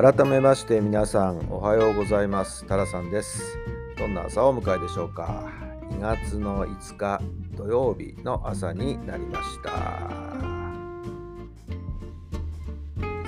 [0.00, 2.64] 改めまして皆さんおはようございます。
[2.64, 3.58] タラさんです。
[3.98, 5.52] どんな朝をお迎えでしょうか。
[5.90, 7.20] 2月の5日
[7.54, 9.70] 土曜日の朝になりました。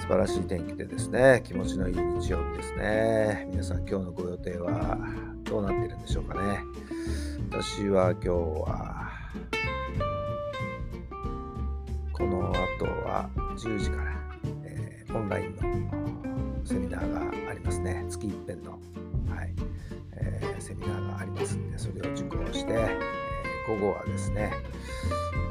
[0.01, 1.43] 素晴らしい天気でですね。
[1.45, 3.47] 気持ちのいい日曜日ですね。
[3.51, 4.97] 皆さん今日のご予定は
[5.43, 6.65] どうなっているんでしょうかね。
[7.51, 9.11] 私は今日は
[12.15, 14.17] この後は10時から、
[14.65, 18.05] えー、オンラインのセミナーがありますね。
[18.09, 18.73] 月一遍の、
[19.29, 19.55] はい
[20.15, 24.53] えー、セミナーがありますんで、それを受講して、えー、午後はですね、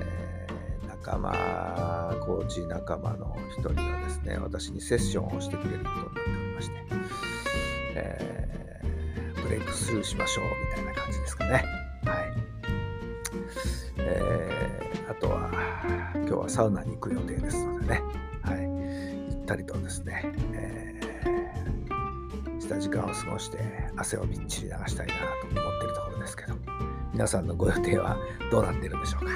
[0.01, 6.75] えー、仲間、コーチ仲間の一人がですね、私にセッションをしてくれることになっておりまして、
[7.95, 11.65] えー、ブレイクスルーしましょうみたいな感じですかね。
[12.05, 12.33] はい。
[13.97, 15.49] えー、あとは、
[16.15, 18.01] 今日はサウナに行く予定ですのでね、
[18.43, 18.61] はい。
[19.35, 20.91] ゆったりとですね、えー
[22.72, 23.58] した時間を過ごして
[23.97, 25.14] 汗をびっちり流したいな
[25.53, 26.55] と思っているところですけど
[27.11, 28.17] 皆さんのご予定は
[28.50, 29.31] どうなっているんでしょうか、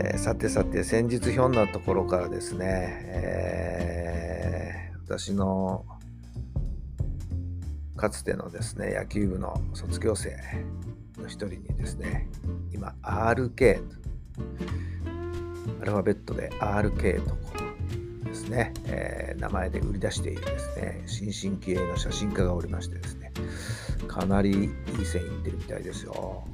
[0.00, 2.66] えー、さてさて先日ひょんなところからですね、
[3.04, 5.84] えー、私の
[7.96, 10.36] かつてのですね野球部の卒業生
[11.18, 12.28] の一人にですね
[12.72, 13.82] 今 RK
[15.82, 17.55] アルファベットで RK とこ
[18.36, 23.32] ですね、えー、名前で売り出しているですね、新進気鋭の写真家がおりましてですね、
[24.06, 24.70] かなりいい
[25.06, 26.44] 線いってるみたいですよ。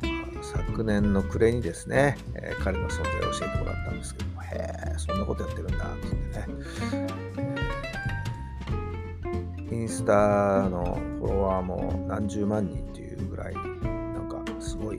[0.42, 4.46] 昨年の暮れにですね、えー、彼の存在を教えてもらったんですけども、へ
[4.94, 6.16] え、そんなことやってるんだ、ってって
[6.96, 7.06] ね。
[9.70, 14.98] インスタのフォロワーも何十万人っていうぐらい、なんかすごい、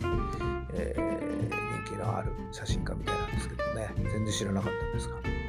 [0.73, 5.43] えー、人気のある写真家みたいなんですけどね、全然知らなかったんですが。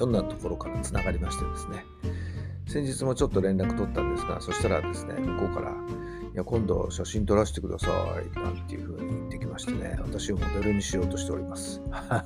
[0.00, 1.84] ひょんなところからつながりましてですね、
[2.66, 5.74] 先日もちょっと連絡取ったんですが、そしたらですね、向こうから、い
[6.34, 11.82] や、今度写真撮らせてください、なんていうふうに言ってきましてね、私をモデルにしようとしております。
[11.90, 12.24] まあ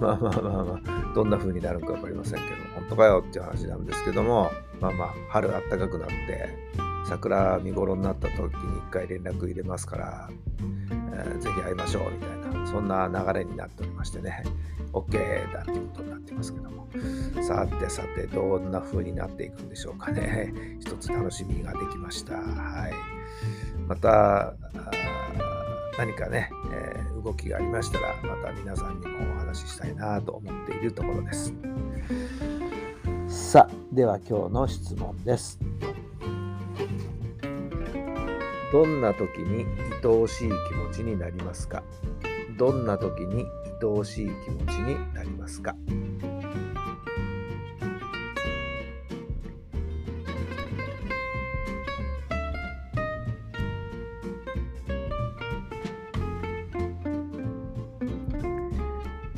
[0.00, 6.48] まあまあまあ、どんな風になるか分かりませんけど、本当かよっていう話なんですけども、まあまあ、春暖かくなって、
[7.06, 10.30] 桜見頃になった時に一回連絡入れますから、
[11.14, 14.42] えー、ぜひ会いましょうみたいな、そんな流れになっておりましてね、
[14.92, 16.88] OK だっていうことになってますけども、
[17.42, 20.52] さてさて、どんな風になっていくんでしょうかね。
[20.80, 22.34] 一つ楽しみができました。
[22.36, 22.92] はい。
[23.86, 24.54] また、
[25.98, 31.54] 何かね、えー、動きがありましたら、また皆さんにもお話ししたいなと思っているところです。
[33.28, 35.58] さあ、では今日の質問です。
[38.74, 39.66] どんな時に
[40.02, 41.84] 愛おしい気持ちになりますか？
[42.58, 43.46] どんな時に
[43.80, 45.76] 愛おしい気持ちになりますか？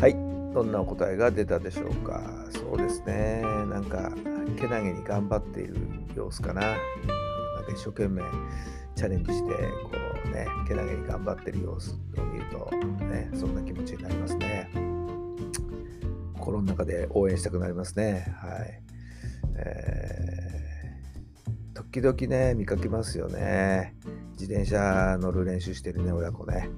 [0.00, 0.14] はい、
[0.54, 2.22] どんなお答えが出たでしょうか？
[2.52, 4.10] そうですね、なんか、
[4.58, 5.76] けなげに頑張っている
[6.14, 6.62] 様子かな。
[7.66, 8.22] か一生懸命
[8.94, 9.54] チャレンジして、
[9.84, 9.90] こ
[10.24, 12.70] うね、けなげに頑張ってる様子を見ると、
[13.04, 14.70] ね、そんな気持ちになりますね。
[16.38, 18.32] 心の中で応援したくなりますね。
[18.40, 18.82] はい。
[19.58, 23.94] えー、時々ね、見かけますよね。
[24.38, 26.68] 自転車乗る練習してるね、親子ね。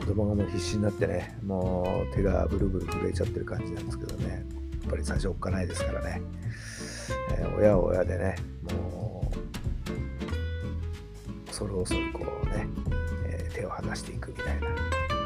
[0.00, 4.44] 子供がもう必死になってね、もう手がブルブル震えちゃってる感じなんですけどね。
[4.82, 6.20] やっぱり最初おっかないですからね。
[7.38, 8.36] えー、親は親でね、
[11.62, 12.66] 恐る恐るこうね、
[13.26, 14.68] えー、手を離していくみたいな、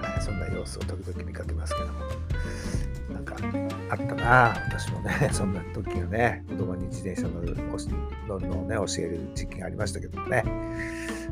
[0.09, 2.01] はい、そんな様子を時々見かけますけども。
[3.09, 3.37] なんか
[3.89, 7.57] あったな私もね そんな時がね子供に自転車乗る
[8.27, 10.43] 乗るのをね教える時期がありましたけどもね、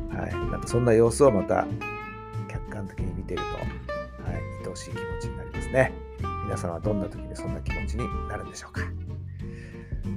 [0.09, 1.67] はい、なんかそんな様子をまた
[2.47, 5.91] 客観的に見てると、はい、愛おしい気持ちになりますね。
[6.45, 8.81] 皆さんはどんな時にそんな気持ちになるんでしょうか。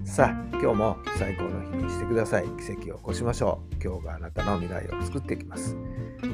[0.05, 2.45] さあ今日も最高の日にしてください。
[2.45, 3.75] 奇跡を起こしましょう。
[3.83, 5.77] 今日があなたの未来を作っていきます。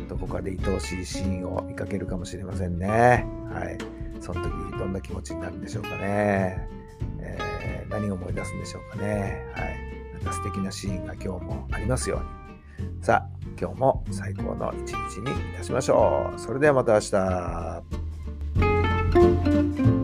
[0.09, 3.27] どこかで愛おしいシーンを見かけるかもしれませんね。
[3.53, 3.79] はい。
[4.21, 6.69] その時どんな気持ちになるんでしょうかね、
[7.21, 9.45] えー、何を思い出すんでしょうかね。
[9.55, 9.77] はい。
[10.15, 12.27] また素敵なシーンが今日もありますように。
[13.03, 13.29] さあ
[13.61, 16.41] 今日も最高の一日にいたしましょう。
[16.41, 17.01] それではまた明
[19.93, 20.04] 日。